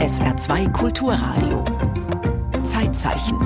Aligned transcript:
SR2 0.00 0.72
Kulturradio. 0.72 1.64
Zeitzeichen. 2.64 3.38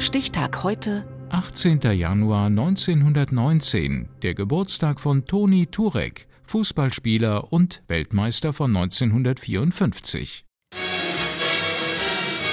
Stichtag 0.00 0.62
heute. 0.62 1.04
18. 1.30 1.80
Januar 1.92 2.46
1919, 2.46 4.08
der 4.22 4.34
Geburtstag 4.34 5.00
von 5.00 5.24
Toni 5.24 5.66
Turek, 5.66 6.26
Fußballspieler 6.44 7.52
und 7.52 7.82
Weltmeister 7.88 8.52
von 8.52 8.74
1954. 8.76 10.44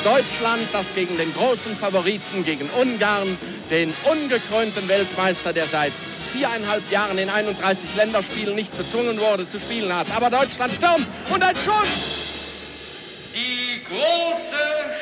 Deutschland, 0.04 0.62
das 0.72 0.94
gegen 0.94 1.18
den 1.18 1.34
großen 1.34 1.76
Favoriten, 1.76 2.44
gegen 2.46 2.70
Ungarn, 2.80 3.28
den 3.72 3.94
ungekrönten 4.04 4.88
Weltmeister, 4.88 5.54
der 5.54 5.66
seit 5.66 5.94
viereinhalb 6.36 6.92
Jahren 6.92 7.18
in 7.18 7.30
31 7.30 7.96
Länderspielen 7.96 8.56
nicht 8.56 8.78
bezwungen 8.78 9.18
wurde 9.20 9.48
zu 9.48 9.60
spielen 9.60 9.94
hat. 9.94 10.08
Aber 10.16 10.30
Deutschland 10.30 10.73
stürmt 10.73 11.08
und 11.34 11.44
ein 11.44 11.55
Schuss! 11.55 13.32
Die 13.34 13.82
große 13.84 14.56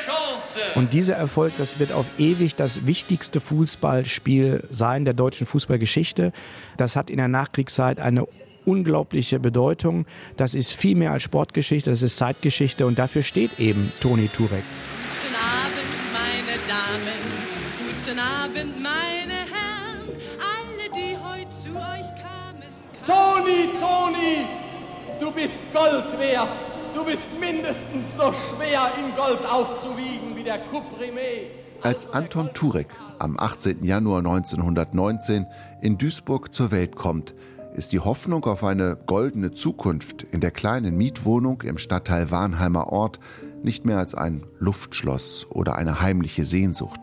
Chance! 0.04 0.60
Und 0.76 0.92
dieser 0.92 1.14
Erfolg, 1.14 1.52
das 1.58 1.78
wird 1.78 1.92
auf 1.92 2.06
ewig 2.18 2.54
das 2.54 2.86
wichtigste 2.86 3.40
Fußballspiel 3.40 4.64
sein 4.70 5.04
der 5.04 5.14
deutschen 5.14 5.46
Fußballgeschichte. 5.46 6.32
Das 6.76 6.96
hat 6.96 7.10
in 7.10 7.16
der 7.16 7.28
Nachkriegszeit 7.28 7.98
eine 7.98 8.26
unglaubliche 8.64 9.40
Bedeutung. 9.40 10.06
Das 10.36 10.54
ist 10.54 10.72
viel 10.72 10.96
mehr 10.96 11.12
als 11.12 11.22
Sportgeschichte, 11.22 11.90
das 11.90 12.02
ist 12.02 12.16
Zeitgeschichte 12.16 12.86
und 12.86 12.98
dafür 12.98 13.22
steht 13.22 13.58
eben 13.58 13.92
Toni 14.00 14.28
Turek. 14.28 14.62
Guten 15.10 15.34
Abend, 15.34 15.88
meine 16.12 16.58
Damen. 16.66 17.44
Guten 17.78 18.18
Abend, 18.18 18.82
meine 18.82 19.43
Toni, 23.06 23.68
Toni, 23.80 24.46
du 25.20 25.30
bist 25.30 25.58
Gold 25.74 26.18
wert. 26.18 26.48
Du 26.94 27.04
bist 27.04 27.26
mindestens 27.38 28.06
so 28.16 28.32
schwer 28.32 28.92
in 28.96 29.14
Gold 29.14 29.44
aufzuwiegen 29.46 30.34
wie 30.34 30.42
der 30.42 30.56
Couprimé. 30.70 31.50
Als 31.82 32.10
Anton 32.14 32.48
Turek 32.54 32.88
am 33.18 33.38
18. 33.38 33.84
Januar 33.84 34.20
1919 34.20 35.46
in 35.82 35.98
Duisburg 35.98 36.54
zur 36.54 36.70
Welt 36.70 36.96
kommt, 36.96 37.34
ist 37.74 37.92
die 37.92 38.00
Hoffnung 38.00 38.44
auf 38.44 38.64
eine 38.64 38.96
goldene 39.06 39.52
Zukunft 39.52 40.22
in 40.22 40.40
der 40.40 40.50
kleinen 40.50 40.96
Mietwohnung 40.96 41.60
im 41.60 41.76
Stadtteil 41.76 42.30
Warnheimer 42.30 42.90
Ort 42.90 43.20
nicht 43.62 43.84
mehr 43.84 43.98
als 43.98 44.14
ein 44.14 44.46
Luftschloss 44.60 45.46
oder 45.50 45.76
eine 45.76 46.00
heimliche 46.00 46.46
Sehnsucht. 46.46 47.00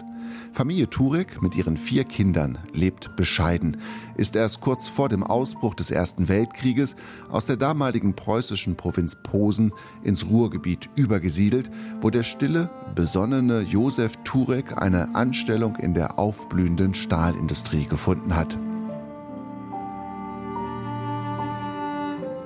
Familie 0.54 0.90
Turek 0.90 1.42
mit 1.42 1.56
ihren 1.56 1.78
vier 1.78 2.04
Kindern 2.04 2.58
lebt 2.74 3.16
bescheiden, 3.16 3.78
ist 4.16 4.36
erst 4.36 4.62
kurz 4.62 4.88
vor 4.88 5.10
dem 5.10 5.24
Ausbruch 5.24 5.76
des 5.76 5.92
Ersten 5.92 6.28
Weltkrieges 6.28 6.96
aus 7.30 7.46
der 7.46 7.58
damaligen 7.58 8.16
preußischen 8.16 8.76
Provinz 8.76 9.16
Posen 9.24 9.74
ins 10.04 10.28
Ruhrgebiet 10.28 10.90
übergesiedelt, 10.96 11.72
wo 12.02 12.10
der 12.10 12.24
stille, 12.24 12.70
besonnene 12.96 13.62
Josef 13.62 14.18
Turek 14.24 14.82
eine 14.82 15.16
Anstellung 15.16 15.76
in 15.78 15.94
der 15.94 16.20
aufblühenden 16.20 16.94
Stahlindustrie 16.94 17.86
gefunden 17.86 18.36
hat. 18.36 18.58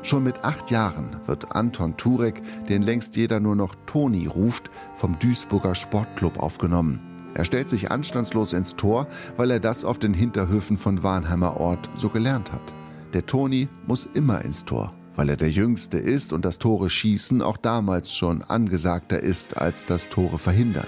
Schon 0.06 0.24
mit 0.24 0.44
acht 0.44 0.70
Jahren 0.70 1.16
wird 1.26 1.56
Anton 1.56 1.98
Turek, 1.98 2.44
den 2.68 2.84
längst 2.84 3.16
jeder 3.16 3.40
nur 3.40 3.56
noch 3.56 3.74
Toni 3.88 4.28
ruft, 4.28 4.70
vom 4.96 5.18
Duisburger 5.18 5.74
Sportclub 5.74 6.38
aufgenommen. 6.38 7.15
Er 7.36 7.44
stellt 7.44 7.68
sich 7.68 7.92
anstandslos 7.92 8.54
ins 8.54 8.78
Tor, 8.78 9.08
weil 9.36 9.52
er 9.52 9.60
das 9.60 9.84
auf 9.84 10.00
den 10.00 10.14
Hinterhöfen 10.14 10.78
von 10.78 11.04
Warnheimer 11.04 11.58
Ort 11.58 11.90
so 11.96 12.10
gelernt 12.10 12.54
hat. 12.54 12.74
Der 13.14 13.26
Toni 13.26 13.68
muss 13.86 14.08
immer 14.14 14.42
ins 14.44 14.64
Tor, 14.64 14.94
weil 15.18 15.30
er 15.30 15.36
der 15.36 15.52
Jüngste 15.52 15.98
ist 15.98 16.32
und 16.32 16.46
das 16.46 16.60
Tore 16.60 16.90
schießen 16.90 17.42
auch 17.42 17.58
damals 17.58 18.16
schon 18.16 18.42
angesagter 18.42 19.20
ist 19.20 19.58
als 19.58 19.86
das 19.86 20.08
Tore 20.08 20.40
verhindern. 20.40 20.88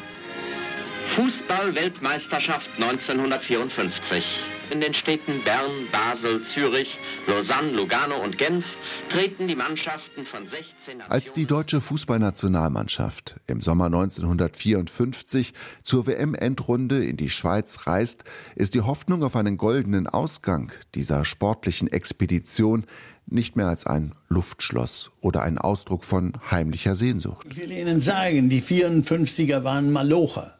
Fußball-Weltmeisterschaft 1.16 2.70
1954. 2.78 4.46
In 4.70 4.82
den 4.82 4.94
Städten 4.94 5.44
Bern, 5.46 5.88
Basel, 5.94 6.44
Zürich, 6.44 6.98
Lausanne, 7.26 7.72
Lugano 7.72 8.22
und 8.22 8.38
Genf 8.38 8.66
treten 9.10 9.48
die 9.48 9.56
Mannschaften 9.56 10.26
von 10.26 10.44
16 10.46 10.98
Nationen 10.98 11.12
Als 11.12 11.32
die 11.32 11.46
deutsche 11.46 11.80
Fußballnationalmannschaft 11.80 13.38
im 13.48 13.62
Sommer 13.62 13.86
1954 13.86 15.54
zur 15.84 16.06
WM-Endrunde 16.06 17.06
in 17.06 17.16
die 17.16 17.30
Schweiz 17.30 17.88
reist, 17.88 18.26
ist 18.56 18.74
die 18.74 18.82
Hoffnung 18.82 19.24
auf 19.24 19.38
einen 19.38 19.58
goldenen 19.58 20.08
Ausgang 20.08 20.74
dieser 20.96 21.24
sportlichen 21.24 21.90
Expedition 21.90 22.86
nicht 23.26 23.56
mehr 23.56 23.68
als 23.68 23.88
ein 23.88 24.16
Luftschloss 24.28 25.12
oder 25.22 25.44
ein 25.44 25.58
Ausdruck 25.58 26.04
von 26.04 26.34
heimlicher 26.52 26.96
Sehnsucht. 26.96 27.48
Ich 27.50 27.58
will 27.58 27.72
Ihnen 27.72 28.02
sagen, 28.02 28.50
die 28.50 28.62
54er 28.62 29.64
waren 29.64 29.94
Malocher. 29.94 30.58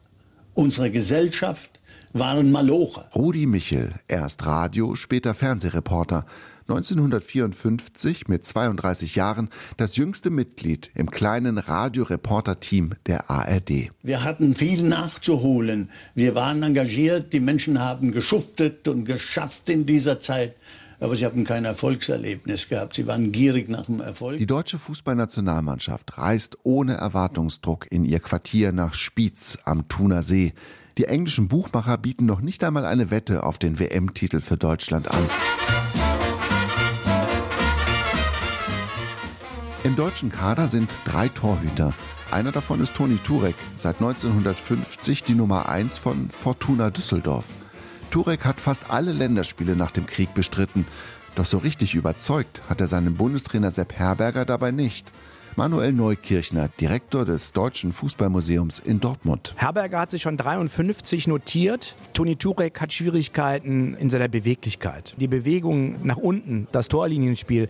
Unsere 0.54 0.90
Gesellschaft 0.90 1.77
waren 2.12 2.50
Malocher. 2.50 3.08
Rudi 3.14 3.46
Michel, 3.46 3.94
erst 4.08 4.46
Radio, 4.46 4.94
später 4.94 5.34
Fernsehreporter. 5.34 6.24
1954 6.68 8.28
mit 8.28 8.44
32 8.44 9.14
Jahren 9.14 9.48
das 9.78 9.96
jüngste 9.96 10.28
Mitglied 10.28 10.90
im 10.94 11.10
kleinen 11.10 11.56
Radioreporter-Team 11.56 12.92
der 13.06 13.30
ARD. 13.30 13.90
Wir 14.02 14.22
hatten 14.22 14.54
viel 14.54 14.82
nachzuholen. 14.82 15.88
Wir 16.14 16.34
waren 16.34 16.62
engagiert. 16.62 17.32
Die 17.32 17.40
Menschen 17.40 17.80
haben 17.80 18.12
geschuftet 18.12 18.86
und 18.86 19.06
geschafft 19.06 19.70
in 19.70 19.86
dieser 19.86 20.20
Zeit. 20.20 20.56
Aber 21.00 21.16
sie 21.16 21.24
haben 21.24 21.44
kein 21.44 21.64
Erfolgserlebnis 21.64 22.68
gehabt. 22.68 22.96
Sie 22.96 23.06
waren 23.06 23.32
gierig 23.32 23.68
nach 23.68 23.86
dem 23.86 24.00
Erfolg. 24.00 24.38
Die 24.38 24.46
deutsche 24.46 24.78
Fußballnationalmannschaft 24.78 26.18
reist 26.18 26.58
ohne 26.64 26.94
Erwartungsdruck 26.94 27.86
in 27.90 28.04
ihr 28.04 28.20
Quartier 28.20 28.72
nach 28.72 28.94
Spiez 28.94 29.58
am 29.64 29.88
Thuner 29.88 30.22
See. 30.22 30.52
Die 30.98 31.04
englischen 31.04 31.46
Buchmacher 31.46 31.96
bieten 31.96 32.26
noch 32.26 32.40
nicht 32.40 32.64
einmal 32.64 32.84
eine 32.84 33.12
Wette 33.12 33.44
auf 33.44 33.58
den 33.58 33.78
WM-Titel 33.78 34.40
für 34.40 34.56
Deutschland 34.56 35.08
an. 35.08 35.30
Im 39.84 39.94
deutschen 39.94 40.32
Kader 40.32 40.66
sind 40.66 40.92
drei 41.04 41.28
Torhüter. 41.28 41.94
Einer 42.32 42.50
davon 42.50 42.80
ist 42.80 42.96
Toni 42.96 43.18
Turek, 43.18 43.54
seit 43.76 44.00
1950 44.00 45.22
die 45.22 45.36
Nummer 45.36 45.68
1 45.68 45.98
von 45.98 46.30
Fortuna 46.30 46.90
Düsseldorf. 46.90 47.46
Turek 48.10 48.44
hat 48.44 48.60
fast 48.60 48.90
alle 48.90 49.12
Länderspiele 49.12 49.76
nach 49.76 49.92
dem 49.92 50.06
Krieg 50.06 50.34
bestritten. 50.34 50.84
Doch 51.36 51.46
so 51.46 51.58
richtig 51.58 51.94
überzeugt 51.94 52.60
hat 52.68 52.80
er 52.80 52.88
seinen 52.88 53.14
Bundestrainer 53.14 53.70
Sepp 53.70 53.92
Herberger 53.92 54.44
dabei 54.44 54.72
nicht. 54.72 55.12
Manuel 55.58 55.92
Neukirchner, 55.92 56.68
Direktor 56.80 57.24
des 57.24 57.52
Deutschen 57.52 57.90
Fußballmuseums 57.90 58.78
in 58.78 59.00
Dortmund. 59.00 59.54
Herberger 59.56 59.98
hat 59.98 60.12
sich 60.12 60.22
schon 60.22 60.36
53 60.36 61.26
notiert. 61.26 61.96
Toni 62.12 62.36
Turek 62.36 62.80
hat 62.80 62.92
Schwierigkeiten 62.92 63.94
in 63.94 64.08
seiner 64.08 64.28
Beweglichkeit. 64.28 65.16
Die 65.18 65.26
Bewegung 65.26 66.06
nach 66.06 66.16
unten, 66.16 66.68
das 66.70 66.86
Torlinienspiel, 66.86 67.68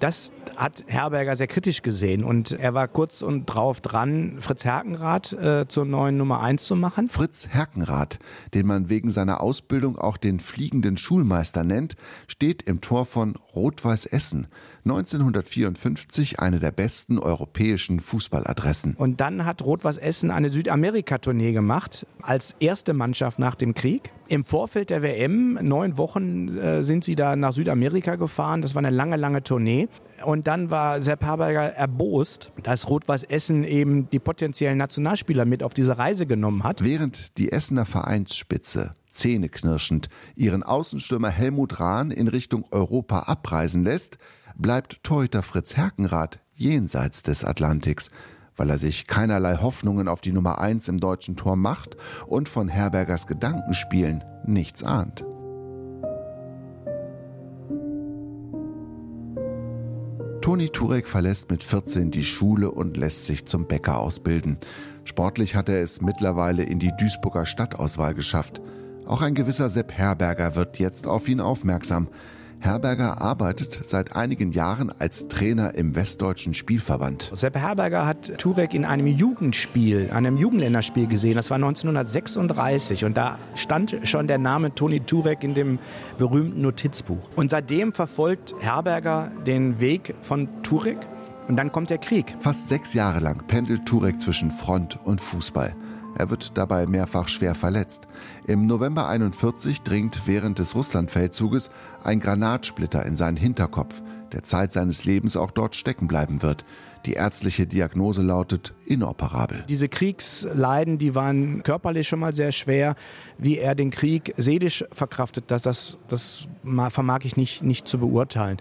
das 0.00 0.32
hat 0.56 0.84
Herberger 0.86 1.36
sehr 1.36 1.46
kritisch 1.46 1.82
gesehen 1.82 2.24
und 2.24 2.52
er 2.52 2.74
war 2.74 2.88
kurz 2.88 3.22
und 3.22 3.46
drauf 3.46 3.80
dran, 3.80 4.36
Fritz 4.40 4.64
Herkenrath 4.64 5.32
äh, 5.32 5.68
zur 5.68 5.84
neuen 5.84 6.16
Nummer 6.16 6.40
1 6.42 6.64
zu 6.64 6.76
machen. 6.76 7.08
Fritz 7.08 7.48
Herkenrath, 7.48 8.18
den 8.54 8.66
man 8.66 8.88
wegen 8.88 9.10
seiner 9.10 9.40
Ausbildung 9.40 9.98
auch 9.98 10.16
den 10.16 10.40
fliegenden 10.40 10.96
Schulmeister 10.96 11.64
nennt, 11.64 11.96
steht 12.26 12.62
im 12.62 12.80
Tor 12.80 13.06
von 13.06 13.36
Rot-Weiß 13.54 14.06
Essen. 14.06 14.48
1954 14.84 16.40
eine 16.40 16.58
der 16.58 16.70
besten 16.70 17.18
europäischen 17.18 18.00
Fußballadressen. 18.00 18.94
Und 18.94 19.20
dann 19.20 19.44
hat 19.44 19.62
Rot-Weiß 19.62 19.98
Essen 19.98 20.30
eine 20.30 20.50
Südamerika-Tournee 20.50 21.52
gemacht, 21.52 22.06
als 22.22 22.54
erste 22.60 22.94
Mannschaft 22.94 23.38
nach 23.38 23.54
dem 23.54 23.74
Krieg. 23.74 24.12
Im 24.28 24.44
Vorfeld 24.44 24.90
der 24.90 25.02
WM, 25.02 25.58
neun 25.62 25.98
Wochen 25.98 26.56
äh, 26.56 26.84
sind 26.84 27.04
sie 27.04 27.16
da 27.16 27.36
nach 27.36 27.52
Südamerika 27.52 28.16
gefahren. 28.16 28.62
Das 28.62 28.74
war 28.74 28.80
eine 28.80 28.94
lange, 28.94 29.16
lange 29.16 29.42
Tournee. 29.42 29.88
Und 30.24 30.46
dann 30.46 30.70
war 30.70 31.00
Sepp 31.00 31.24
Herberger 31.24 31.74
erbost, 31.74 32.52
dass 32.62 32.88
Rot-Weiß 32.88 33.24
Essen 33.24 33.64
eben 33.64 34.08
die 34.10 34.18
potenziellen 34.18 34.78
Nationalspieler 34.78 35.44
mit 35.44 35.62
auf 35.62 35.74
diese 35.74 35.98
Reise 35.98 36.26
genommen 36.26 36.62
hat. 36.62 36.84
Während 36.84 37.38
die 37.38 37.52
Essener 37.52 37.86
Vereinsspitze 37.86 38.92
zähneknirschend 39.10 40.08
ihren 40.36 40.62
Außenstürmer 40.62 41.30
Helmut 41.30 41.80
Rahn 41.80 42.10
in 42.10 42.28
Richtung 42.28 42.64
Europa 42.70 43.20
abreisen 43.20 43.84
lässt, 43.84 44.18
bleibt 44.60 45.02
Torhüter 45.02 45.42
Fritz 45.42 45.76
Herkenrath 45.76 46.38
jenseits 46.54 47.22
des 47.22 47.44
Atlantiks, 47.44 48.10
weil 48.56 48.68
er 48.70 48.78
sich 48.78 49.06
keinerlei 49.06 49.56
Hoffnungen 49.56 50.06
auf 50.08 50.20
die 50.20 50.32
Nummer 50.32 50.60
1 50.60 50.88
im 50.88 50.98
deutschen 50.98 51.36
Tor 51.36 51.56
macht 51.56 51.96
und 52.26 52.48
von 52.48 52.68
Herbergers 52.68 53.26
Gedankenspielen 53.26 54.22
nichts 54.44 54.82
ahnt. 54.82 55.24
Toni 60.42 60.68
Turek 60.70 61.06
verlässt 61.06 61.50
mit 61.50 61.62
14 61.62 62.10
die 62.10 62.24
Schule 62.24 62.70
und 62.70 62.96
lässt 62.96 63.26
sich 63.26 63.46
zum 63.46 63.66
Bäcker 63.66 63.98
ausbilden. 63.98 64.58
Sportlich 65.04 65.54
hat 65.54 65.68
er 65.68 65.82
es 65.82 66.00
mittlerweile 66.00 66.64
in 66.64 66.78
die 66.78 66.92
Duisburger 66.98 67.46
Stadtauswahl 67.46 68.14
geschafft. 68.14 68.60
Auch 69.06 69.22
ein 69.22 69.34
gewisser 69.34 69.68
Sepp 69.68 69.92
Herberger 69.92 70.54
wird 70.54 70.78
jetzt 70.78 71.06
auf 71.06 71.28
ihn 71.28 71.40
aufmerksam. 71.40 72.08
Herberger 72.60 73.20
arbeitet 73.22 73.80
seit 73.82 74.14
einigen 74.14 74.52
Jahren 74.52 74.92
als 74.98 75.28
Trainer 75.28 75.74
im 75.74 75.96
Westdeutschen 75.96 76.52
Spielverband. 76.52 77.30
Sepp 77.32 77.56
Herberger 77.56 78.06
hat 78.06 78.38
Turek 78.38 78.74
in 78.74 78.84
einem 78.84 79.06
Jugendspiel, 79.06 80.10
einem 80.10 80.36
Jugendländerspiel 80.36 81.06
gesehen. 81.06 81.36
Das 81.36 81.50
war 81.50 81.56
1936 81.56 83.06
und 83.06 83.16
da 83.16 83.38
stand 83.54 83.96
schon 84.04 84.26
der 84.26 84.38
Name 84.38 84.74
Toni 84.74 85.00
Turek 85.00 85.42
in 85.42 85.54
dem 85.54 85.78
berühmten 86.18 86.60
Notizbuch. 86.60 87.30
Und 87.34 87.50
seitdem 87.50 87.94
verfolgt 87.94 88.54
Herberger 88.60 89.32
den 89.46 89.80
Weg 89.80 90.14
von 90.20 90.48
Turek 90.62 90.98
und 91.48 91.56
dann 91.56 91.72
kommt 91.72 91.90
der 91.90 91.98
Krieg. 91.98 92.36
Fast 92.40 92.68
sechs 92.68 92.94
Jahre 92.94 93.20
lang 93.20 93.46
pendelt 93.46 93.86
Turek 93.86 94.20
zwischen 94.20 94.50
Front 94.50 94.98
und 95.02 95.20
Fußball. 95.20 95.74
Er 96.16 96.30
wird 96.30 96.56
dabei 96.58 96.86
mehrfach 96.86 97.28
schwer 97.28 97.54
verletzt. 97.54 98.06
Im 98.46 98.66
November 98.66 99.08
41 99.08 99.82
dringt 99.82 100.22
während 100.26 100.58
des 100.58 100.74
Russlandfeldzuges 100.74 101.70
ein 102.04 102.20
Granatsplitter 102.20 103.04
in 103.06 103.16
seinen 103.16 103.36
Hinterkopf, 103.36 104.02
der 104.32 104.42
Zeit 104.42 104.72
seines 104.72 105.04
Lebens 105.04 105.36
auch 105.36 105.50
dort 105.50 105.76
stecken 105.76 106.08
bleiben 106.08 106.42
wird. 106.42 106.64
Die 107.06 107.14
ärztliche 107.14 107.66
Diagnose 107.66 108.20
lautet 108.20 108.74
inoperabel. 108.84 109.64
Diese 109.68 109.88
Kriegsleiden, 109.88 110.98
die 110.98 111.14
waren 111.14 111.62
körperlich 111.62 112.06
schon 112.06 112.20
mal 112.20 112.34
sehr 112.34 112.52
schwer. 112.52 112.94
Wie 113.38 113.58
er 113.58 113.74
den 113.74 113.90
Krieg 113.90 114.34
seelisch 114.36 114.84
verkraftet, 114.92 115.44
das, 115.48 115.62
das, 115.62 115.98
das 116.08 116.48
vermag 116.90 117.20
ich 117.24 117.36
nicht, 117.36 117.62
nicht 117.62 117.88
zu 117.88 117.98
beurteilen. 117.98 118.58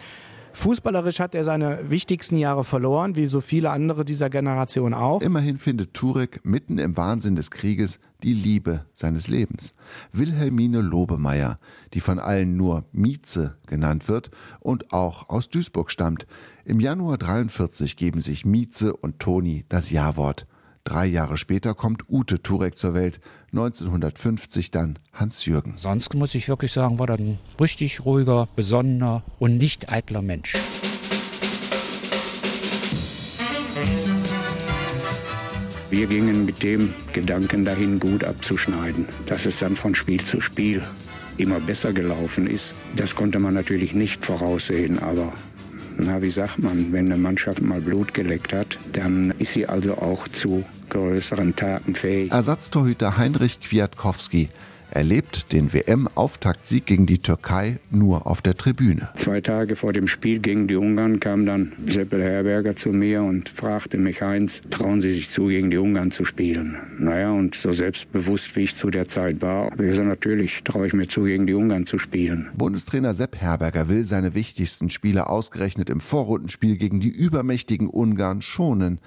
Fußballerisch 0.54 1.19
hat 1.19 1.36
er 1.36 1.44
seine 1.44 1.90
wichtigsten 1.90 2.38
Jahre 2.38 2.63
verloren, 2.63 3.16
wie 3.16 3.28
so 3.28 3.42
viele 3.42 3.69
andere 3.69 4.06
dieser 4.06 4.30
Generation 4.30 4.94
auch. 4.94 5.22
Immerhin 5.22 5.57
findet 5.57 5.94
Turek 5.94 6.42
mitten 6.44 6.78
im 6.78 6.98
Wahnsinn 6.98 7.36
des 7.36 7.51
Krieges 7.51 8.00
die 8.24 8.34
Liebe 8.34 8.86
seines 8.94 9.28
Lebens. 9.28 9.74
Wilhelmine 10.12 10.81
Lobemeyer, 10.81 11.60
die 11.94 12.01
von 12.01 12.19
allen 12.19 12.57
nur 12.57 12.86
Mieze 12.92 13.57
genannt 13.68 14.07
wird 14.07 14.31
und 14.60 14.92
auch 14.92 15.30
aus 15.30 15.50
Duisburg 15.50 15.92
stammt. 15.92 16.28
Im 16.66 16.80
Januar 16.80 17.18
43 17.18 17.95
geben 17.95 18.19
sich 18.19 18.45
Mieze 18.45 18.95
und 18.95 19.19
Toni 19.19 19.66
das 19.69 19.90
Ja-Wort. 19.90 20.45
Drei 20.84 21.06
Jahre 21.06 21.38
später 21.38 21.75
kommt 21.75 22.10
Ute 22.10 22.42
Turek 22.42 22.78
zur 22.78 22.94
Welt, 22.94 23.19
1950 23.51 24.72
dann 24.72 25.00
Hans-Jürgen. 25.13 25.74
Sonst 25.75 26.13
muss 26.13 26.36
ich 26.36 26.48
wirklich 26.48 26.72
sagen, 26.72 27.00
war 27.00 27.10
er 27.10 27.18
ein 27.18 27.40
richtig 27.60 28.06
ruhiger, 28.06 28.48
besonnener 28.56 29.24
und 29.40 29.57
nicht 29.57 29.92
eitler 29.92 30.22
Mensch. 30.22 30.56
Wir 35.90 36.06
gingen 36.06 36.46
mit 36.46 36.62
dem 36.62 36.94
Gedanken 37.13 37.66
dahin, 37.66 38.00
gut 38.00 38.24
abzuschneiden. 38.24 39.07
Dass 39.25 39.48
es 39.48 39.57
dann 39.57 39.75
von 39.75 39.95
Spiel 39.95 40.24
zu 40.24 40.40
Spiel 40.40 40.84
immer 41.38 41.60
besser 41.60 41.94
gelaufen 41.94 42.45
ist, 42.45 42.75
das 42.95 43.16
konnte 43.16 43.40
man 43.40 43.56
natürlich 43.56 43.94
nicht 43.94 44.24
voraussehen. 44.24 45.00
Aber 45.00 45.34
na, 46.00 46.22
wie 46.22 46.31
sagt 46.31 46.60
man, 46.60 46.92
wenn 46.92 47.06
eine 47.06 47.18
Mannschaft 47.18 47.62
mal 47.62 47.81
Blut 47.81 48.13
geleckt 48.13 48.54
hat, 48.54 48.80
dann 48.94 49.34
ist 49.40 49.54
sie 49.54 49.68
also 49.68 49.98
auch 49.98 50.28
zu 50.28 50.63
größeren 50.90 51.56
Taten 51.56 51.96
fähig. 51.96 52.31
Ersatztorhüter 52.31 53.18
Heinrich 53.18 53.60
Kwiatkowski 53.60 54.50
erlebt 54.92 55.52
den 55.54 55.74
WM-Auftaktsieg 55.74 56.86
gegen 56.86 57.06
die 57.06 57.20
Türkei 57.20 57.80
nur 57.92 58.28
auf 58.28 58.42
der 58.42 58.56
Tribüne. 58.56 59.10
Zwei 59.16 59.42
Tage 59.42 59.76
vor 59.76 59.94
dem 59.94 60.08
Spiel 60.08 60.40
gegen 60.40 60.68
die 60.68 60.76
Ungarn 60.76 61.20
kam 61.20 61.46
dann 61.46 61.74
Seppel 61.88 62.22
Herberger 62.22 62.76
zu 62.76 62.90
mir 62.90 63.24
und 63.24 63.50
fragte 63.50 63.98
mich, 63.98 64.22
Heinz, 64.22 64.62
trauen 64.70 65.02
Sie 65.02 65.14
sich 65.14 65.30
zu, 65.30 65.48
gegen 65.48 65.70
die 65.70 65.78
Ungarn 65.78 66.12
zu 66.12 66.26
spielen? 66.26 66.78
Naja, 66.98 67.32
und 67.32 67.56
so 67.56 67.72
selbstbewusst, 67.72 68.56
wie 68.56 68.64
ich 68.64 68.76
zu 68.76 68.90
der 68.90 69.08
Zeit 69.08 69.42
war, 69.42 69.72
habe 69.72 69.84
ich 69.84 69.92
gesagt, 69.92 70.08
natürlich 70.08 70.64
traue 70.64 70.88
ich 70.88 70.94
mir 70.94 71.08
zu, 71.08 71.24
gegen 71.24 71.48
die 71.48 71.54
Ungarn 71.54 71.86
zu 71.86 71.98
spielen. 71.98 72.50
Bundestrainer 72.56 73.14
Sepp 73.14 73.36
Herberger 73.36 73.90
will 73.90 74.04
seine 74.04 74.34
wichtigsten 74.34 74.90
Spiele 74.90 75.28
ausgerechnet 75.28 75.90
im 75.90 76.00
Vorrundenspiel 76.00 76.78
gegen 76.78 77.00
die 77.00 77.10
übermächtigen 77.10 77.88
Ungarn 77.88 78.42
schonen. 78.42 79.00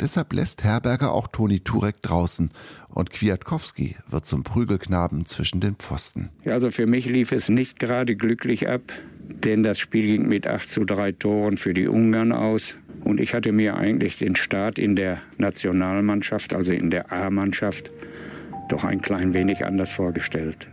Deshalb 0.00 0.32
lässt 0.32 0.64
Herberger 0.64 1.12
auch 1.12 1.28
Toni 1.28 1.60
Turek 1.60 2.02
draußen 2.02 2.50
und 2.88 3.10
Kwiatkowski 3.10 3.96
wird 4.08 4.26
zum 4.26 4.42
Prügelknaben 4.42 5.24
zwischen 5.26 5.60
den 5.60 5.76
Pfosten. 5.76 6.30
Ja, 6.44 6.54
also 6.54 6.70
für 6.70 6.86
mich 6.86 7.06
lief 7.06 7.30
es 7.30 7.48
nicht 7.48 7.78
gerade 7.78 8.16
glücklich 8.16 8.68
ab, 8.68 8.82
denn 9.28 9.62
das 9.62 9.78
Spiel 9.78 10.06
ging 10.06 10.28
mit 10.28 10.46
8 10.46 10.68
zu 10.68 10.84
3 10.84 11.12
Toren 11.12 11.56
für 11.56 11.74
die 11.74 11.86
Ungarn 11.86 12.32
aus. 12.32 12.76
Und 13.04 13.20
ich 13.20 13.34
hatte 13.34 13.52
mir 13.52 13.76
eigentlich 13.76 14.16
den 14.16 14.34
Start 14.34 14.78
in 14.78 14.96
der 14.96 15.20
Nationalmannschaft, 15.36 16.54
also 16.54 16.72
in 16.72 16.90
der 16.90 17.12
A-Mannschaft, 17.12 17.90
doch 18.68 18.82
ein 18.82 19.00
klein 19.00 19.34
wenig 19.34 19.64
anders 19.64 19.92
vorgestellt. 19.92 20.68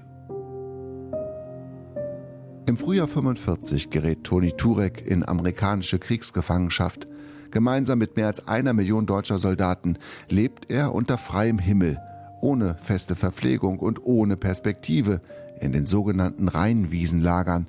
Im 2.67 2.77
Frühjahr 2.77 3.07
45 3.07 3.89
gerät 3.89 4.23
Toni 4.23 4.53
Turek 4.53 5.05
in 5.05 5.27
amerikanische 5.27 5.99
Kriegsgefangenschaft. 5.99 7.05
Gemeinsam 7.51 7.99
mit 7.99 8.15
mehr 8.15 8.27
als 8.27 8.47
einer 8.47 8.73
Million 8.73 9.05
deutscher 9.05 9.37
Soldaten 9.37 9.97
lebt 10.29 10.71
er 10.71 10.93
unter 10.93 11.17
freiem 11.17 11.59
Himmel, 11.59 11.99
ohne 12.41 12.77
feste 12.81 13.15
Verpflegung 13.15 13.79
und 13.79 14.03
ohne 14.05 14.37
Perspektive 14.37 15.21
in 15.59 15.73
den 15.73 15.85
sogenannten 15.85 16.47
Rheinwiesenlagern. 16.47 17.67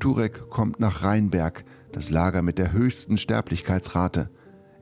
Turek 0.00 0.50
kommt 0.50 0.80
nach 0.80 1.02
Rheinberg, 1.02 1.64
das 1.92 2.10
Lager 2.10 2.42
mit 2.42 2.58
der 2.58 2.72
höchsten 2.72 3.16
Sterblichkeitsrate. 3.16 4.28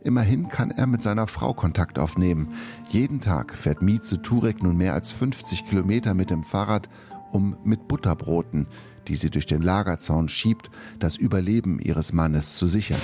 Immerhin 0.02 0.48
kann 0.48 0.70
er 0.70 0.86
mit 0.86 1.02
seiner 1.02 1.26
Frau 1.28 1.54
Kontakt 1.54 1.98
aufnehmen. 1.98 2.54
Jeden 2.88 3.20
Tag 3.20 3.54
fährt 3.54 3.82
Mieze 3.82 4.20
Turek 4.20 4.62
nun 4.62 4.76
mehr 4.76 4.94
als 4.94 5.12
50 5.12 5.66
Kilometer 5.66 6.14
mit 6.14 6.30
dem 6.30 6.42
Fahrrad, 6.42 6.88
um 7.30 7.56
mit 7.64 7.86
Butterbroten, 7.86 8.66
die 9.06 9.14
sie 9.14 9.30
durch 9.30 9.46
den 9.46 9.62
Lagerzaun 9.62 10.28
schiebt, 10.28 10.70
das 10.98 11.16
Überleben 11.16 11.78
ihres 11.78 12.12
Mannes 12.12 12.56
zu 12.56 12.66
sichern. 12.66 13.00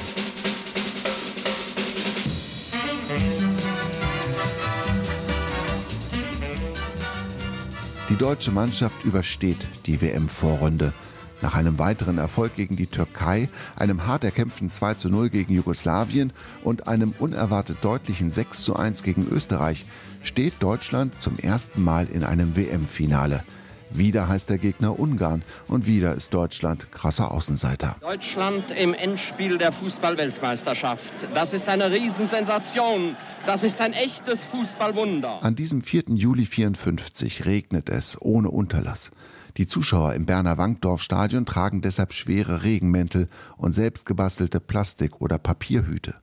Die 8.08 8.16
deutsche 8.16 8.52
Mannschaft 8.52 9.04
übersteht 9.04 9.68
die 9.84 10.00
WM-Vorrunde. 10.00 10.94
Nach 11.42 11.54
einem 11.54 11.78
weiteren 11.78 12.16
Erfolg 12.16 12.56
gegen 12.56 12.74
die 12.74 12.86
Türkei, 12.86 13.50
einem 13.76 14.06
hart 14.06 14.24
erkämpften 14.24 14.70
2 14.70 14.94
zu 14.94 15.10
0 15.10 15.28
gegen 15.28 15.52
Jugoslawien 15.52 16.32
und 16.64 16.88
einem 16.88 17.12
unerwartet 17.18 17.78
deutlichen 17.82 18.30
6 18.30 18.62
zu 18.62 18.76
1 18.76 19.02
gegen 19.02 19.28
Österreich 19.28 19.84
steht 20.22 20.54
Deutschland 20.60 21.20
zum 21.20 21.38
ersten 21.38 21.84
Mal 21.84 22.06
in 22.06 22.24
einem 22.24 22.56
WM-Finale. 22.56 23.44
Wieder 23.90 24.28
heißt 24.28 24.50
der 24.50 24.58
Gegner 24.58 24.98
Ungarn 24.98 25.42
und 25.66 25.86
wieder 25.86 26.14
ist 26.14 26.34
Deutschland 26.34 26.92
krasser 26.92 27.30
Außenseiter. 27.30 27.96
Deutschland 28.00 28.70
im 28.70 28.94
Endspiel 28.94 29.58
der 29.58 29.72
Fußballweltmeisterschaft. 29.72 31.12
Das 31.34 31.52
ist 31.52 31.68
eine 31.68 31.90
Riesensensation. 31.90 33.16
Das 33.46 33.62
ist 33.62 33.80
ein 33.80 33.92
echtes 33.92 34.44
Fußballwunder. 34.44 35.42
An 35.42 35.54
diesem 35.54 35.80
4. 35.82 36.04
Juli 36.14 36.44
54 36.44 37.46
regnet 37.46 37.88
es 37.88 38.20
ohne 38.20 38.50
Unterlass. 38.50 39.10
Die 39.56 39.66
Zuschauer 39.66 40.14
im 40.14 40.26
Berner 40.26 40.58
Wankdorf-Stadion 40.58 41.46
tragen 41.46 41.80
deshalb 41.80 42.12
schwere 42.12 42.62
Regenmäntel 42.62 43.26
und 43.56 43.72
selbstgebastelte 43.72 44.60
Plastik- 44.60 45.20
oder 45.20 45.38
Papierhüte. 45.38 46.14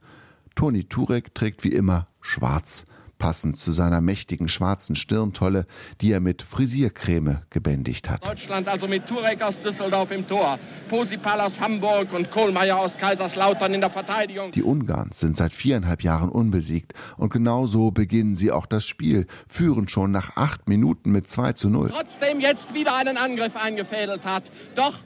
Toni 0.56 0.86
Turek 0.86 1.36
trägt 1.36 1.64
wie 1.64 1.74
immer 1.74 2.08
schwarz 2.22 2.86
passend 3.18 3.58
zu 3.58 3.72
seiner 3.72 4.02
mächtigen 4.02 4.48
schwarzen 4.48 4.96
Stirntolle, 4.96 5.66
die 6.02 6.12
er 6.12 6.20
mit 6.20 6.42
Frisiercreme 6.42 7.42
gebändigt 7.50 8.10
hat. 8.10 8.26
Deutschland 8.26 8.68
also 8.68 8.88
mit 8.88 9.08
Turek 9.08 9.42
aus 9.42 9.62
Düsseldorf 9.62 10.12
im 10.12 10.28
Tor, 10.28 10.60
Posipal 10.90 11.42
aus 11.42 11.60
Hamburg 11.60 12.14
und 12.14 12.32
Kohlmeier 12.32 12.78
aus 12.78 12.98
Kaiserslautern 12.98 13.74
in 13.74 13.82
der 13.82 13.90
Verteidigung. 13.90 14.52
Die 14.52 14.64
Ungarn 14.64 15.10
sind 15.14 15.38
seit 15.38 15.54
viereinhalb 15.54 16.04
Jahren 16.04 16.30
unbesiegt 16.30 16.94
und 17.18 17.32
genau 17.32 17.68
so 17.68 17.92
beginnen 17.92 18.36
sie 18.36 18.52
auch 18.52 18.66
das 18.66 18.86
Spiel, 18.86 19.28
führen 19.48 19.88
schon 19.88 20.12
nach 20.12 20.36
acht 20.36 20.68
Minuten 20.68 21.12
mit 21.12 21.30
2 21.30 21.54
zu 21.54 21.70
0. 21.70 21.90
Trotzdem 21.90 22.40
jetzt 22.40 22.74
wieder 22.74 22.96
einen 22.96 23.18
Angriff 23.18 23.56
eingefädelt 23.56 24.26
hat. 24.26 24.44
Doch 24.76 25.00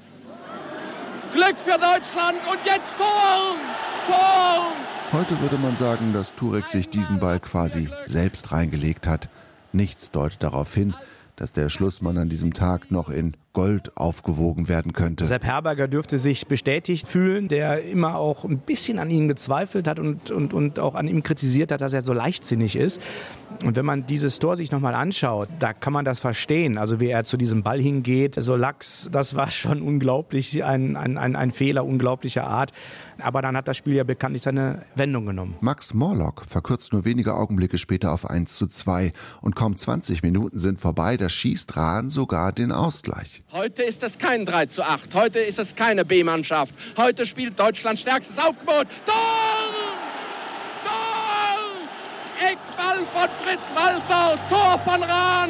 Glück 1.34 1.58
für 1.60 1.78
Deutschland 1.78 2.39
und 2.50 2.60
jetzt 2.66 2.98
Tor! 2.98 3.56
Tor! 4.08 4.88
Heute 5.12 5.42
würde 5.42 5.58
man 5.58 5.75
sagen, 5.75 6.13
dass 6.13 6.36
Turek 6.36 6.66
sich 6.66 6.92
diesen 6.92 7.20
Ball 7.20 7.39
quasi 7.39 7.89
selbst 8.06 8.51
reingelegt 8.51 9.08
hat. 9.08 9.28
Nichts 9.74 10.12
deutet 10.12 10.44
darauf 10.44 10.72
hin, 10.72 10.94
dass 11.36 11.51
der 11.51 11.70
Schlussmann 11.70 12.20
an 12.20 12.30
diesem 12.30 12.54
Tag 12.54 12.92
noch 12.92 13.10
in 13.10 13.36
Gold 13.53 13.98
aufgewogen 13.98 14.70
werden 14.70 14.94
könnte. 14.94 15.25
Sepp 15.25 15.44
Herberger 15.44 15.88
dürfte 15.88 16.20
sich 16.20 16.48
bestätigt 16.48 17.08
fühlen, 17.08 17.48
der 17.48 17.84
immer 17.84 18.15
auch 18.15 18.46
ein 18.46 18.60
bisschen 18.60 19.00
an 19.00 19.10
ihm 19.10 19.27
gezweifelt 19.27 19.88
hat 19.88 20.00
und, 20.00 20.29
und, 20.29 20.53
und 20.53 20.79
auch 20.79 20.96
an 20.96 21.08
ihm 21.08 21.24
kritisiert 21.24 21.72
hat, 21.72 21.82
dass 21.82 21.94
er 21.94 22.01
so 22.01 22.13
leichtsinnig 22.13 22.75
ist. 22.75 23.01
Und 23.63 23.75
wenn 23.75 23.86
man 23.86 24.06
dieses 24.06 24.39
Tor 24.39 24.56
sich 24.56 24.72
nochmal 24.72 24.94
anschaut, 24.94 25.50
da 25.60 25.74
kann 25.74 25.91
man 25.91 26.06
das 26.06 26.20
verstehen. 26.20 26.77
Also 26.77 27.00
wie 27.00 27.08
er 27.08 27.25
zu 27.25 27.36
diesem 27.36 27.63
Ball 27.63 27.79
hingeht, 27.79 28.36
so 28.38 28.56
lax, 28.56 29.10
das 29.12 29.36
war 29.36 29.50
schon 29.51 29.82
unglaublich, 29.82 30.63
ein, 30.63 30.96
ein, 30.96 31.18
ein, 31.18 31.36
ein 31.36 31.51
Fehler 31.51 31.86
unglaublicher 31.86 32.46
Art. 32.46 32.72
Aber 33.18 33.41
dann 33.41 33.58
hat 33.58 33.68
das 33.68 33.75
Spiel 33.75 33.96
ja 33.96 34.03
bekanntlich 34.03 34.44
seine 34.44 34.84
Wendung 34.96 35.25
genommen. 35.25 35.56
Max 35.60 35.94
Morlock 35.94 36.46
verkürzt 36.46 36.94
nur 36.94 37.03
wenige 37.03 37.34
Augenblicke 37.34 37.77
später 37.77 38.13
auf 38.13 38.29
1 38.29 38.56
zu 38.56 38.68
2 38.68 39.12
und 39.41 39.56
kaum 39.56 39.75
20 39.75 40.24
Minuten 40.24 40.60
sind 40.60 40.79
vorbei, 40.79 41.18
da 41.18 41.27
schießt 41.27 41.75
Rahn 41.75 42.10
sogar 42.10 42.53
den 42.53 42.72
Ausgleich. 42.72 43.44
Heute 43.51 43.82
ist 43.82 44.03
es 44.03 44.20
kein 44.20 44.46
3 44.46 44.68
zu 44.68 44.84
8. 44.84 45.15
Heute 45.15 45.39
ist 45.39 45.58
es 45.58 45.75
keine 45.75 46.06
B-Mannschaft. 46.06 46.75
Heute 46.98 47.25
spielt 47.25 47.60
Deutschland 47.60 47.98
stärkstes 47.98 48.38
Aufgebot. 48.38 48.86
Tor! 49.08 49.15
Tor! 50.84 52.48
Eckball 52.48 53.00
von 53.08 53.27
Fritz 53.44 53.74
Walter. 53.74 54.36
Tor 54.50 54.77
von 54.77 55.01
Rahn. 55.01 55.50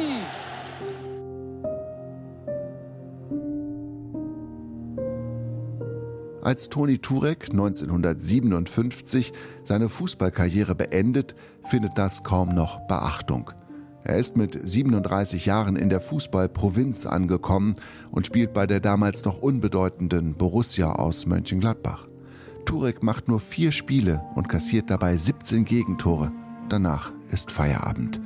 Als 6.40 6.70
Toni 6.70 6.96
Turek 6.96 7.50
1957 7.50 9.34
seine 9.62 9.90
Fußballkarriere 9.90 10.74
beendet, 10.74 11.34
findet 11.66 11.98
das 11.98 12.24
kaum 12.24 12.54
noch 12.54 12.80
Beachtung. 12.86 13.50
Er 14.04 14.16
ist 14.16 14.36
mit 14.36 14.58
37 14.62 15.46
Jahren 15.46 15.76
in 15.76 15.90
der 15.90 16.00
Fußballprovinz 16.00 17.06
angekommen 17.06 17.74
und 18.10 18.26
spielt 18.26 18.52
bei 18.52 18.66
der 18.66 18.80
damals 18.80 19.24
noch 19.24 19.42
unbedeutenden 19.42 20.34
Borussia 20.34 20.92
aus 20.92 21.26
Mönchengladbach. 21.26 22.08
Turek 22.64 23.02
macht 23.02 23.28
nur 23.28 23.40
vier 23.40 23.72
Spiele 23.72 24.22
und 24.34 24.48
kassiert 24.48 24.90
dabei 24.90 25.16
17 25.16 25.64
Gegentore. 25.64 26.32
Danach 26.68 27.12
ist 27.30 27.50
Feierabend. 27.50 28.20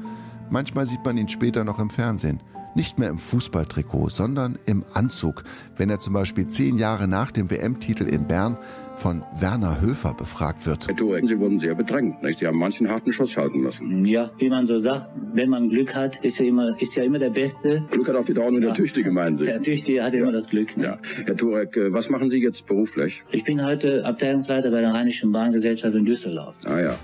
Manchmal 0.50 0.86
sieht 0.86 1.04
man 1.04 1.16
ihn 1.16 1.28
später 1.28 1.64
noch 1.64 1.78
im 1.78 1.90
Fernsehen. 1.90 2.40
Nicht 2.76 2.98
mehr 2.98 3.08
im 3.08 3.18
Fußballtrikot, 3.18 4.08
sondern 4.10 4.58
im 4.66 4.84
Anzug, 4.94 5.44
wenn 5.76 5.90
er 5.90 6.00
zum 6.00 6.12
Beispiel 6.12 6.48
zehn 6.48 6.76
Jahre 6.76 7.08
nach 7.08 7.30
dem 7.30 7.50
WM-Titel 7.50 8.04
in 8.04 8.26
Bern 8.26 8.58
von 8.96 9.22
Werner 9.34 9.80
Höfer 9.80 10.14
befragt 10.14 10.66
wird. 10.66 10.86
Herr 10.88 10.96
Turek, 10.96 11.26
Sie 11.26 11.38
wurden 11.38 11.60
sehr 11.60 11.74
bedrängt. 11.74 12.22
Nicht? 12.22 12.38
Sie 12.38 12.46
haben 12.46 12.58
manchen 12.58 12.88
harten 12.88 13.12
Schuss 13.12 13.36
halten 13.36 13.60
müssen. 13.60 14.04
Ja, 14.04 14.30
wie 14.38 14.48
man 14.48 14.66
so 14.66 14.78
sagt, 14.78 15.08
wenn 15.32 15.50
man 15.50 15.68
Glück 15.68 15.94
hat, 15.94 16.24
ist 16.24 16.38
ja 16.38 16.46
immer, 16.46 16.80
ist 16.80 16.94
ja 16.94 17.04
immer 17.04 17.18
der 17.18 17.30
Beste. 17.30 17.84
Glück 17.90 18.08
hat 18.08 18.16
auch 18.16 18.28
wieder 18.28 18.42
auch 18.42 18.50
nur 18.50 18.60
der 18.60 18.70
ja. 18.70 18.74
Tüchtige, 18.74 19.10
meinen 19.10 19.36
Sie? 19.36 19.44
Der 19.44 19.60
Tüchtige 19.60 20.02
hat 20.02 20.14
ja. 20.14 20.20
immer 20.20 20.32
das 20.32 20.48
Glück. 20.48 20.76
Ne? 20.76 20.84
Ja. 20.84 20.98
Herr 21.24 21.36
Turek, 21.36 21.76
äh, 21.76 21.92
was 21.92 22.08
machen 22.10 22.30
Sie 22.30 22.38
jetzt 22.38 22.66
beruflich? 22.66 23.24
Ich 23.30 23.44
bin 23.44 23.64
heute 23.64 24.04
Abteilungsleiter 24.04 24.70
bei 24.70 24.80
der 24.80 24.92
Rheinischen 24.92 25.32
Bahngesellschaft 25.32 25.94
in 25.94 26.04
Düsseldorf. 26.04 26.54
Ah 26.64 26.80
ja. 26.80 26.98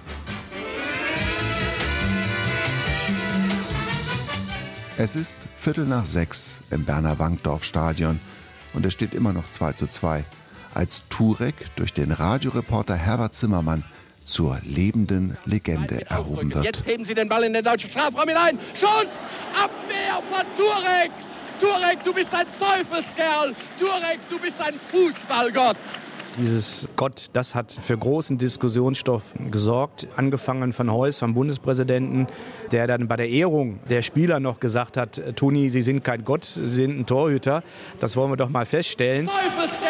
Es 5.02 5.16
ist 5.16 5.48
Viertel 5.56 5.86
nach 5.86 6.04
sechs 6.04 6.60
im 6.70 6.84
Berner 6.84 7.18
Wankdorf-Stadion 7.18 8.20
und 8.74 8.84
es 8.84 8.92
steht 8.92 9.14
immer 9.14 9.32
noch 9.32 9.48
2 9.48 9.72
zu 9.72 9.86
2, 9.86 10.24
als 10.74 11.04
Turek 11.08 11.54
durch 11.76 11.92
den 11.92 12.12
Radioreporter 12.12 12.94
Herbert 12.94 13.34
Zimmermann 13.34 13.84
zur 14.24 14.60
lebenden 14.62 15.36
Legende 15.44 16.08
erhoben 16.08 16.54
wird. 16.54 16.64
Jetzt 16.64 16.86
heben 16.86 17.04
Sie 17.04 17.14
den 17.14 17.28
Ball 17.28 17.44
in 17.44 17.52
den 17.52 17.64
deutschen 17.64 17.90
Strafraum 17.90 18.28
hinein. 18.28 18.58
Schuss! 18.74 19.26
Abwehr 19.54 20.22
von 20.30 20.46
Turek! 20.56 21.10
Turek, 21.60 22.04
du 22.04 22.14
bist 22.14 22.32
ein 22.34 22.46
Teufelskerl! 22.58 23.54
Turek, 23.78 24.18
du 24.30 24.38
bist 24.38 24.60
ein 24.60 24.74
Fußballgott! 24.90 25.76
Dieses 26.38 26.88
Gott, 26.94 27.28
das 27.32 27.56
hat 27.56 27.72
für 27.72 27.98
großen 27.98 28.38
Diskussionsstoff 28.38 29.34
gesorgt, 29.50 30.06
angefangen 30.16 30.72
von 30.72 30.90
Heuss, 30.92 31.18
vom 31.18 31.34
Bundespräsidenten, 31.34 32.28
der 32.70 32.86
dann 32.86 33.08
bei 33.08 33.16
der 33.16 33.28
Ehrung 33.28 33.80
der 33.90 34.02
Spieler 34.02 34.38
noch 34.38 34.60
gesagt 34.60 34.96
hat, 34.96 35.20
Toni, 35.34 35.68
Sie 35.70 35.82
sind 35.82 36.04
kein 36.04 36.24
Gott, 36.24 36.44
Sie 36.44 36.68
sind 36.68 37.00
ein 37.00 37.06
Torhüter. 37.06 37.64
Das 37.98 38.16
wollen 38.16 38.30
wir 38.30 38.36
doch 38.36 38.48
mal 38.48 38.64
feststellen. 38.64 39.26
Teufelskerl! 39.26 39.89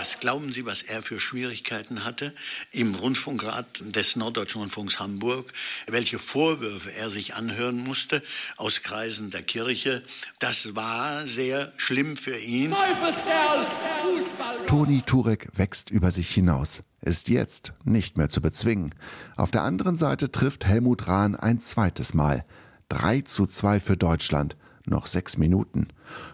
Was 0.00 0.18
glauben 0.18 0.50
Sie, 0.50 0.64
was 0.64 0.80
er 0.80 1.02
für 1.02 1.20
Schwierigkeiten 1.20 2.06
hatte 2.06 2.32
im 2.72 2.94
Rundfunkrat 2.94 3.66
des 3.94 4.16
Norddeutschen 4.16 4.62
Rundfunks 4.62 4.98
Hamburg? 4.98 5.52
Welche 5.88 6.18
Vorwürfe 6.18 6.90
er 6.94 7.10
sich 7.10 7.34
anhören 7.34 7.84
musste 7.84 8.22
aus 8.56 8.82
Kreisen 8.82 9.30
der 9.30 9.42
Kirche? 9.42 10.02
Das 10.38 10.74
war 10.74 11.26
sehr 11.26 11.70
schlimm 11.76 12.16
für 12.16 12.38
ihn. 12.38 12.74
Toni 14.66 15.02
Turek 15.02 15.48
wächst 15.52 15.90
über 15.90 16.10
sich 16.12 16.30
hinaus 16.30 16.82
ist 17.02 17.28
jetzt 17.28 17.74
nicht 17.84 18.16
mehr 18.16 18.30
zu 18.30 18.40
bezwingen. 18.40 18.94
Auf 19.36 19.50
der 19.50 19.64
anderen 19.64 19.96
Seite 19.96 20.32
trifft 20.32 20.64
Helmut 20.64 21.08
Rahn 21.08 21.36
ein 21.36 21.60
zweites 21.60 22.14
Mal. 22.14 22.46
3 22.88 23.20
zu 23.20 23.46
2 23.46 23.80
für 23.80 23.98
Deutschland. 23.98 24.56
Noch 24.86 25.06
sechs 25.06 25.36
Minuten. 25.36 25.88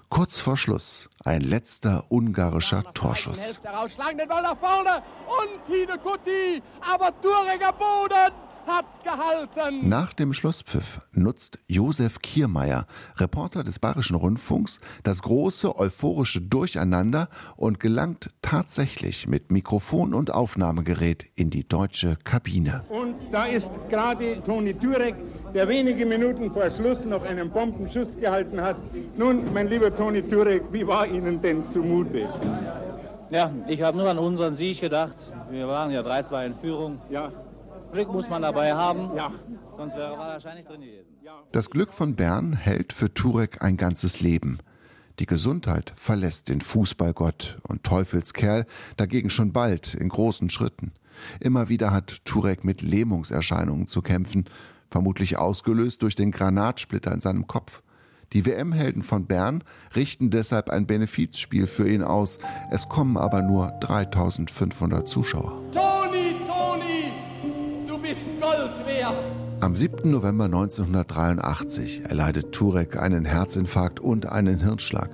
Kurz 0.08 0.38
vor 0.38 0.56
Schluss 0.56 1.10
ein 1.24 1.40
letzter 1.40 2.04
ungarischer 2.08 2.84
Torschuss. 2.94 3.60
Schlagen 3.94 4.18
den 4.18 4.28
Ball 4.28 4.42
nach 4.42 4.58
vorne 4.58 5.02
und 5.26 5.74
Hidekuti, 5.74 6.62
aber 6.80 7.12
Tureger 7.20 7.72
Boden 7.72 8.32
hat 8.66 8.84
gehalten. 9.04 9.88
Nach 9.88 10.12
dem 10.12 10.32
Schlusspfiff 10.32 11.00
nutzt 11.12 11.58
Josef 11.68 12.20
Kiermeier, 12.20 12.86
Reporter 13.16 13.62
des 13.62 13.78
Bayerischen 13.78 14.16
Rundfunks, 14.16 14.80
das 15.02 15.22
große 15.22 15.76
euphorische 15.76 16.40
Durcheinander 16.40 17.28
und 17.56 17.80
gelangt 17.80 18.30
tatsächlich 18.42 19.26
mit 19.26 19.50
Mikrofon 19.50 20.14
und 20.14 20.32
Aufnahmegerät 20.32 21.26
in 21.36 21.50
die 21.50 21.66
deutsche 21.66 22.16
Kabine. 22.24 22.84
Und 22.88 23.16
da 23.32 23.44
ist 23.44 23.72
gerade 23.88 24.42
Toni 24.42 24.74
Turek, 24.74 25.14
der 25.54 25.68
wenige 25.68 26.04
Minuten 26.04 26.52
vor 26.52 26.70
Schluss 26.70 27.04
noch 27.04 27.24
einen 27.24 27.50
Bombenschuss 27.50 28.18
gehalten 28.18 28.60
hat. 28.60 28.76
Nun, 29.16 29.52
mein 29.54 29.68
lieber 29.68 29.94
Toni 29.94 30.22
Turek, 30.22 30.64
wie 30.72 30.86
war 30.86 31.06
Ihnen 31.06 31.40
denn 31.40 31.68
zumute? 31.68 32.28
Ja, 33.30 33.50
ich 33.66 33.82
habe 33.82 33.98
nur 33.98 34.08
an 34.08 34.18
unseren 34.18 34.54
Sieg 34.54 34.80
gedacht. 34.80 35.16
Wir 35.50 35.66
waren 35.66 35.90
ja 35.90 36.00
3-2 36.00 36.46
in 36.46 36.54
Führung. 36.54 37.00
Ja. 37.10 37.32
Glück 37.96 38.12
muss 38.12 38.28
man 38.28 38.42
dabei 38.42 38.74
haben. 38.74 39.16
Ja. 39.16 39.32
Sonst 39.74 39.96
wäre 39.96 40.12
er 40.12 40.18
wahrscheinlich 40.18 40.66
drin 40.66 40.82
gewesen. 40.82 41.06
Das 41.52 41.70
Glück 41.70 41.94
von 41.94 42.14
Bern 42.14 42.52
hält 42.52 42.92
für 42.92 43.14
Turek 43.14 43.62
ein 43.62 43.78
ganzes 43.78 44.20
Leben. 44.20 44.58
Die 45.18 45.24
Gesundheit 45.24 45.94
verlässt 45.96 46.50
den 46.50 46.60
Fußballgott 46.60 47.58
und 47.66 47.84
Teufelskerl 47.84 48.66
dagegen 48.98 49.30
schon 49.30 49.52
bald 49.52 49.94
in 49.94 50.10
großen 50.10 50.50
Schritten. 50.50 50.92
Immer 51.40 51.70
wieder 51.70 51.90
hat 51.90 52.22
Turek 52.26 52.64
mit 52.64 52.82
Lähmungserscheinungen 52.82 53.86
zu 53.86 54.02
kämpfen, 54.02 54.44
vermutlich 54.90 55.38
ausgelöst 55.38 56.02
durch 56.02 56.14
den 56.14 56.32
Granatsplitter 56.32 57.12
in 57.12 57.20
seinem 57.20 57.46
Kopf. 57.46 57.80
Die 58.34 58.44
WM-Helden 58.44 59.02
von 59.02 59.24
Bern 59.24 59.64
richten 59.94 60.28
deshalb 60.28 60.68
ein 60.68 60.86
Benefizspiel 60.86 61.66
für 61.66 61.88
ihn 61.88 62.02
aus. 62.02 62.38
Es 62.70 62.90
kommen 62.90 63.16
aber 63.16 63.40
nur 63.40 63.68
3500 63.80 65.08
Zuschauer. 65.08 65.62
Am 69.58 69.74
7. 69.74 70.10
November 70.10 70.44
1983 70.44 72.04
erleidet 72.04 72.52
Turek 72.52 72.98
einen 73.00 73.24
Herzinfarkt 73.24 74.00
und 74.00 74.26
einen 74.26 74.60
Hirnschlag. 74.60 75.08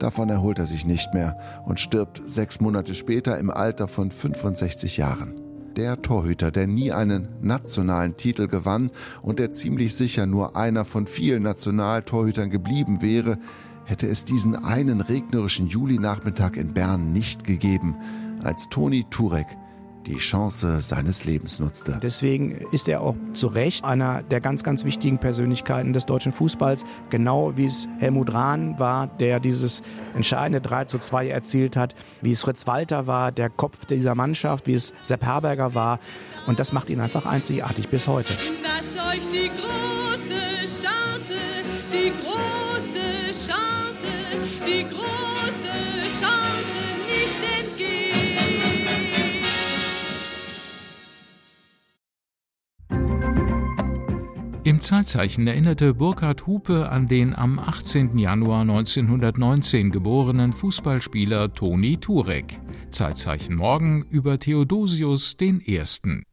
Davon 0.00 0.28
erholt 0.30 0.58
er 0.58 0.66
sich 0.66 0.84
nicht 0.84 1.14
mehr 1.14 1.38
und 1.64 1.78
stirbt 1.78 2.20
sechs 2.26 2.60
Monate 2.60 2.96
später 2.96 3.38
im 3.38 3.50
Alter 3.50 3.86
von 3.86 4.10
65 4.10 4.96
Jahren. 4.96 5.40
Der 5.76 6.02
Torhüter, 6.02 6.50
der 6.50 6.66
nie 6.66 6.90
einen 6.90 7.28
nationalen 7.40 8.16
Titel 8.16 8.48
gewann 8.48 8.90
und 9.22 9.38
der 9.38 9.52
ziemlich 9.52 9.94
sicher 9.94 10.26
nur 10.26 10.56
einer 10.56 10.84
von 10.84 11.06
vielen 11.06 11.44
Nationaltorhütern 11.44 12.50
geblieben 12.50 13.00
wäre, 13.00 13.38
hätte 13.84 14.08
es 14.08 14.24
diesen 14.24 14.56
einen 14.56 15.02
regnerischen 15.02 15.68
Julinachmittag 15.68 16.56
in 16.56 16.74
Bern 16.74 17.12
nicht 17.12 17.44
gegeben, 17.44 17.94
als 18.42 18.68
Toni 18.70 19.04
Turek 19.08 19.46
die 20.06 20.18
Chance 20.18 20.80
seines 20.80 21.24
Lebens 21.24 21.60
nutzte. 21.60 21.98
Deswegen 22.02 22.52
ist 22.72 22.88
er 22.88 23.00
auch 23.00 23.16
zu 23.32 23.46
Recht 23.46 23.84
einer 23.84 24.22
der 24.22 24.40
ganz, 24.40 24.62
ganz 24.62 24.84
wichtigen 24.84 25.18
Persönlichkeiten 25.18 25.92
des 25.92 26.06
deutschen 26.06 26.32
Fußballs, 26.32 26.84
genau 27.10 27.56
wie 27.56 27.64
es 27.64 27.88
Helmut 27.98 28.32
Rahn 28.32 28.78
war, 28.78 29.06
der 29.06 29.40
dieses 29.40 29.82
entscheidende 30.14 30.60
3 30.60 30.86
zu 30.86 30.98
2 30.98 31.28
erzielt 31.28 31.76
hat, 31.76 31.94
wie 32.20 32.32
es 32.32 32.42
Fritz 32.42 32.66
Walter 32.66 33.06
war, 33.06 33.32
der 33.32 33.50
Kopf 33.50 33.86
dieser 33.86 34.14
Mannschaft, 34.14 34.66
wie 34.66 34.74
es 34.74 34.92
Sepp 35.02 35.24
Herberger 35.24 35.74
war. 35.74 35.98
Und 36.46 36.58
das 36.58 36.72
macht 36.72 36.90
ihn 36.90 37.00
einfach 37.00 37.26
einzigartig 37.26 37.88
bis 37.88 38.06
heute. 38.06 38.34
Dass 38.34 39.14
euch 39.14 39.28
die 39.28 39.48
große 39.48 40.64
Chance, 40.64 41.34
die 41.92 42.12
große 42.22 43.32
Chance, 43.32 44.06
die 44.66 44.84
große 44.84 45.74
Chance 46.20 46.76
nicht 47.06 47.40
entgeht. 47.60 48.13
Zeitzeichen 54.84 55.46
erinnerte 55.46 55.94
Burkhard 55.94 56.46
Hupe 56.46 56.90
an 56.90 57.08
den 57.08 57.34
am 57.34 57.58
18. 57.58 58.18
Januar 58.18 58.60
1919 58.60 59.90
geborenen 59.90 60.52
Fußballspieler 60.52 61.54
Toni 61.54 61.96
Turek. 61.96 62.60
Zeitzeichen 62.90 63.56
morgen 63.56 64.04
über 64.10 64.38
Theodosius 64.38 65.38
I. 65.40 66.24